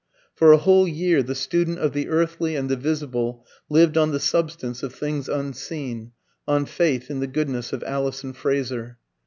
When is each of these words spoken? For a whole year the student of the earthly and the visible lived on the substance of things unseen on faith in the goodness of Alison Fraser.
For 0.33 0.51
a 0.51 0.57
whole 0.57 0.87
year 0.87 1.21
the 1.21 1.35
student 1.35 1.77
of 1.77 1.93
the 1.93 2.09
earthly 2.09 2.55
and 2.55 2.69
the 2.69 2.75
visible 2.75 3.45
lived 3.69 3.99
on 3.99 4.11
the 4.11 4.19
substance 4.19 4.81
of 4.81 4.95
things 4.95 5.29
unseen 5.29 6.13
on 6.47 6.65
faith 6.65 7.11
in 7.11 7.19
the 7.19 7.27
goodness 7.27 7.71
of 7.71 7.83
Alison 7.83 8.33
Fraser. 8.33 8.97